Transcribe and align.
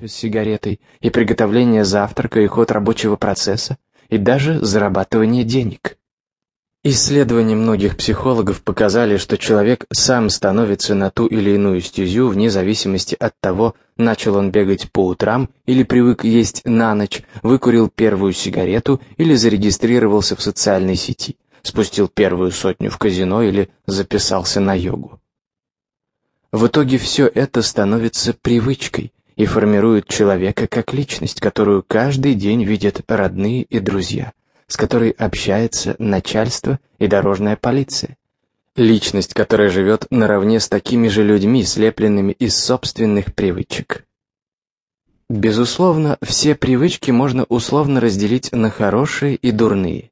с 0.00 0.12
сигаретой, 0.12 0.80
и 1.00 1.10
приготовление 1.10 1.84
завтрака, 1.84 2.40
и 2.40 2.46
ход 2.46 2.70
рабочего 2.70 3.16
процесса, 3.16 3.78
и 4.08 4.18
даже 4.18 4.64
зарабатывание 4.64 5.44
денег. 5.44 5.96
Исследования 6.84 7.56
многих 7.56 7.96
психологов 7.96 8.62
показали, 8.62 9.16
что 9.16 9.36
человек 9.36 9.84
сам 9.92 10.30
становится 10.30 10.94
на 10.94 11.10
ту 11.10 11.26
или 11.26 11.50
иную 11.50 11.80
стезю 11.80 12.28
вне 12.28 12.50
зависимости 12.50 13.16
от 13.18 13.34
того, 13.40 13.74
начал 13.96 14.36
он 14.36 14.52
бегать 14.52 14.90
по 14.92 15.06
утрам 15.06 15.48
или 15.66 15.82
привык 15.82 16.22
есть 16.22 16.62
на 16.64 16.94
ночь, 16.94 17.22
выкурил 17.42 17.88
первую 17.88 18.32
сигарету 18.32 19.00
или 19.16 19.34
зарегистрировался 19.34 20.36
в 20.36 20.40
социальной 20.40 20.94
сети, 20.94 21.36
спустил 21.62 22.06
первую 22.08 22.52
сотню 22.52 22.90
в 22.90 22.98
казино 22.98 23.42
или 23.42 23.70
записался 23.86 24.60
на 24.60 24.74
йогу. 24.74 25.20
В 26.52 26.68
итоге 26.68 26.96
все 26.96 27.26
это 27.26 27.60
становится 27.60 28.32
привычкой 28.32 29.12
и 29.38 29.46
формирует 29.46 30.06
человека 30.06 30.66
как 30.66 30.92
личность, 30.92 31.40
которую 31.40 31.82
каждый 31.82 32.34
день 32.34 32.64
видят 32.64 33.00
родные 33.08 33.62
и 33.62 33.78
друзья– 33.78 34.32
с 34.68 34.76
которой 34.76 35.10
общается 35.10 35.96
начальство 35.98 36.78
и 36.98 37.08
дорожная 37.08 37.56
полиция. 37.56 38.16
Личность, 38.76 39.34
которая 39.34 39.70
живет 39.70 40.06
наравне 40.10 40.60
с 40.60 40.68
такими 40.68 41.08
же 41.08 41.24
людьми, 41.24 41.64
слепленными 41.64 42.32
из 42.32 42.56
собственных 42.56 43.34
привычек. 43.34 44.04
Безусловно, 45.28 46.16
все 46.22 46.54
привычки 46.54 47.10
можно 47.10 47.44
условно 47.48 48.00
разделить 48.00 48.52
на 48.52 48.70
хорошие 48.70 49.34
и 49.34 49.50
дурные. 49.50 50.10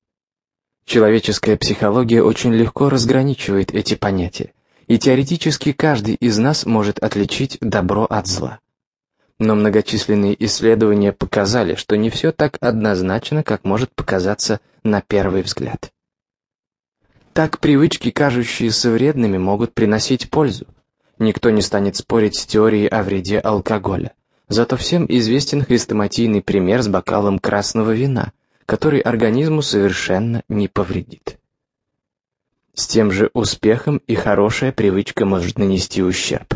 Человеческая 0.85 1.57
психология 1.57 2.23
очень 2.23 2.53
легко 2.53 2.89
разграничивает 2.89 3.73
эти 3.73 3.95
понятия, 3.95 4.53
и 4.89 4.99
теоретически 4.99 5.73
каждый 5.73 6.15
из 6.15 6.39
нас 6.39 6.67
может 6.67 6.99
отличить 6.99 7.59
добро 7.61 8.05
от 8.05 8.27
зла. 8.27 8.59
Но 9.39 9.55
многочисленные 9.55 10.35
исследования 10.47 11.13
показали, 11.13 11.75
что 11.75 11.97
не 11.97 12.09
все 12.09 12.33
так 12.33 12.57
однозначно, 12.61 13.43
как 13.43 13.65
может 13.65 13.95
показаться 13.95 14.61
на 14.83 15.03
первый 15.03 15.43
взгляд. 15.43 15.93
Так 17.35 17.59
привычки, 17.59 18.11
кажущиеся 18.11 18.91
вредными, 18.91 19.37
могут 19.37 19.75
приносить 19.75 20.31
пользу. 20.31 20.67
Никто 21.19 21.51
не 21.51 21.61
станет 21.61 21.97
спорить 21.97 22.37
с 22.37 22.47
теорией 22.47 22.87
о 22.87 23.03
вреде 23.03 23.39
алкоголя. 23.39 24.13
Зато 24.49 24.77
всем 24.77 25.05
известен 25.09 25.63
хрестоматийный 25.63 26.41
пример 26.41 26.83
с 26.83 26.89
бокалом 26.89 27.39
красного 27.39 27.91
вина, 27.91 28.33
который 28.65 29.01
организму 29.01 29.61
совершенно 29.61 30.45
не 30.49 30.69
повредит. 30.69 31.39
С 32.73 32.87
тем 32.87 33.11
же 33.11 33.31
успехом 33.35 33.99
и 34.07 34.15
хорошая 34.15 34.73
привычка 34.73 35.27
может 35.27 35.59
нанести 35.59 36.03
ущерб 36.03 36.55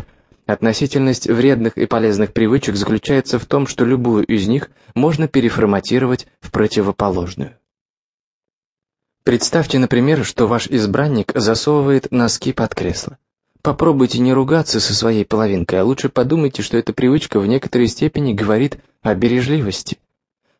Относительность 0.51 1.29
вредных 1.29 1.77
и 1.77 1.85
полезных 1.85 2.33
привычек 2.33 2.75
заключается 2.75 3.39
в 3.39 3.45
том, 3.45 3.67
что 3.67 3.85
любую 3.85 4.25
из 4.25 4.49
них 4.49 4.69
можно 4.95 5.29
переформатировать 5.29 6.27
в 6.41 6.51
противоположную. 6.51 7.55
Представьте, 9.23 9.79
например, 9.79 10.25
что 10.25 10.47
ваш 10.47 10.67
избранник 10.67 11.31
засовывает 11.33 12.11
носки 12.11 12.51
под 12.51 12.75
кресло. 12.75 13.17
Попробуйте 13.61 14.19
не 14.19 14.33
ругаться 14.33 14.81
со 14.81 14.93
своей 14.93 15.23
половинкой, 15.23 15.79
а 15.79 15.85
лучше 15.85 16.09
подумайте, 16.09 16.63
что 16.63 16.77
эта 16.77 16.91
привычка 16.91 17.39
в 17.39 17.47
некоторой 17.47 17.87
степени 17.87 18.33
говорит 18.33 18.77
о 19.03 19.15
бережливости. 19.15 19.99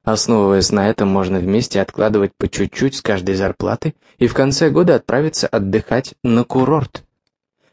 Основываясь 0.05 0.71
на 0.71 0.89
этом, 0.89 1.09
можно 1.09 1.39
вместе 1.39 1.81
откладывать 1.81 2.31
по 2.37 2.47
чуть-чуть 2.47 2.95
с 2.95 3.01
каждой 3.01 3.35
зарплаты 3.35 3.95
и 4.19 4.27
в 4.27 4.33
конце 4.33 4.69
года 4.69 4.95
отправиться 4.95 5.47
отдыхать 5.47 6.13
на 6.23 6.45
курорт. 6.45 7.03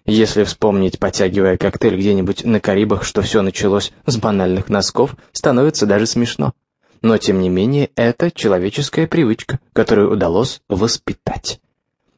Если 0.09 0.45
вспомнить, 0.45 0.99
потягивая 0.99 1.59
коктейль 1.59 1.99
где-нибудь 1.99 2.43
на 2.43 2.61
Карибах, 2.61 3.05
что 3.05 3.21
все 3.21 3.43
началось 3.43 3.93
с 4.07 4.17
банальных 4.17 4.71
носков, 4.71 5.15
становится 5.33 5.85
даже 5.85 6.07
смешно. 6.07 6.55
Но, 7.03 7.19
тем 7.19 7.41
не 7.41 7.51
менее, 7.51 7.91
это 7.95 8.31
человеческая 8.31 9.07
привычка, 9.07 9.61
которую 9.75 10.11
удалось 10.11 10.63
воспитать. 10.67 11.61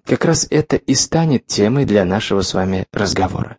Как 0.05 0.25
раз 0.25 0.47
это 0.51 0.77
и 0.77 0.95
станет 0.95 1.49
темой 1.49 1.85
для 1.85 2.05
нашего 2.05 2.43
с 2.43 2.55
вами 2.55 2.87
разговора. 2.93 3.59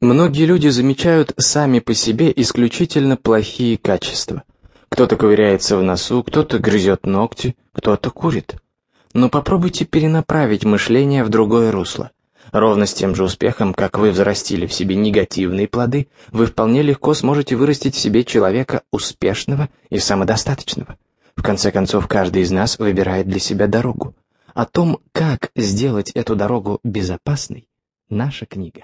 Многие 0.00 0.46
люди 0.46 0.68
замечают 0.68 1.34
сами 1.36 1.78
по 1.78 1.92
себе 1.92 2.32
исключительно 2.34 3.18
плохие 3.18 3.76
качества. 3.76 4.44
Кто-то 4.88 5.16
ковыряется 5.16 5.76
в 5.76 5.82
носу, 5.82 6.22
кто-то 6.22 6.58
грызет 6.58 7.04
ногти, 7.04 7.54
кто-то 7.74 8.10
курит. 8.10 8.56
Но 9.12 9.28
попробуйте 9.28 9.84
перенаправить 9.84 10.64
мышление 10.64 11.22
в 11.22 11.28
другое 11.28 11.70
русло– 11.70 12.12
Ровно 12.52 12.84
с 12.84 12.92
тем 12.92 13.14
же 13.14 13.24
успехом, 13.24 13.72
как 13.72 13.98
вы 13.98 14.10
взрастили 14.10 14.66
в 14.66 14.74
себе 14.74 14.94
негативные 14.94 15.66
плоды, 15.66 16.08
вы 16.32 16.44
вполне 16.44 16.82
легко 16.82 17.14
сможете 17.14 17.56
вырастить 17.56 17.94
в 17.94 17.98
себе 17.98 18.24
человека 18.24 18.82
успешного 18.92 19.70
и 19.88 19.98
самодостаточного. 19.98 20.98
В 21.34 21.42
конце 21.42 21.70
концов, 21.70 22.06
каждый 22.08 22.42
из 22.42 22.50
нас 22.50 22.78
выбирает 22.78 23.26
для 23.26 23.40
себя 23.40 23.66
дорогу. 23.66 24.14
О 24.52 24.66
том, 24.66 24.98
как 25.12 25.50
сделать 25.56 26.10
эту 26.10 26.36
дорогу 26.36 26.78
безопасной, 26.84 27.68
наша 28.10 28.44
книга. 28.44 28.82